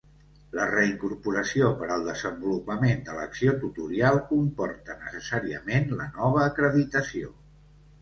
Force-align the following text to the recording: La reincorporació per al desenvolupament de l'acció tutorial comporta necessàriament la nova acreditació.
La 0.59 0.63
reincorporació 0.69 1.67
per 1.81 1.89
al 1.97 2.07
desenvolupament 2.07 3.05
de 3.11 3.19
l'acció 3.19 3.55
tutorial 3.67 4.21
comporta 4.33 4.99
necessàriament 5.07 5.97
la 6.03 6.13
nova 6.21 6.45
acreditació. 6.51 7.35